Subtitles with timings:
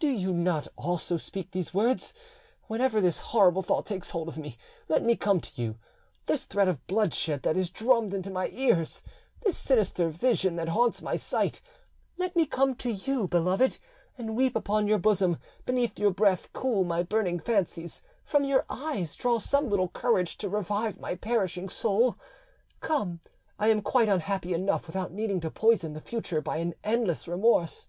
[0.00, 2.12] do not you also speak these words;
[2.66, 4.58] whenever this horrible thought takes hold of me,
[4.88, 5.76] let me come to you:
[6.26, 9.00] this threat of bloodshed that is drummed into my ears,
[9.44, 11.60] this sinister vision that haunts my sight;
[12.18, 13.78] let me come to you, beloved,
[14.18, 19.14] and weep upon your bosom, beneath your breath cool my burning fancies, from your eyes
[19.14, 22.16] draw some little courage to revive my perishing soul.
[22.80, 23.20] Come,
[23.56, 27.86] I am quite unhappy enough without needing to poison the future by an endless remorse.